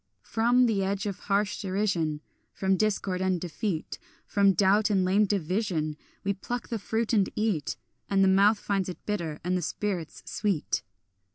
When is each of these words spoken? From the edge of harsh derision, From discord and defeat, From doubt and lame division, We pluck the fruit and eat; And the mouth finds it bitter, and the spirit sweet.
From 0.23 0.65
the 0.65 0.83
edge 0.83 1.05
of 1.05 1.19
harsh 1.19 1.61
derision, 1.61 2.21
From 2.53 2.75
discord 2.75 3.21
and 3.21 3.39
defeat, 3.39 3.99
From 4.25 4.53
doubt 4.53 4.89
and 4.89 5.05
lame 5.05 5.25
division, 5.25 5.95
We 6.23 6.33
pluck 6.33 6.69
the 6.69 6.79
fruit 6.79 7.13
and 7.13 7.29
eat; 7.35 7.77
And 8.09 8.23
the 8.23 8.27
mouth 8.27 8.57
finds 8.57 8.89
it 8.89 9.05
bitter, 9.05 9.39
and 9.43 9.55
the 9.55 9.61
spirit 9.61 10.09
sweet. 10.25 10.81